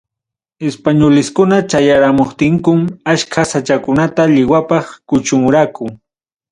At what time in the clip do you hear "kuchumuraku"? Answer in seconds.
5.09-5.85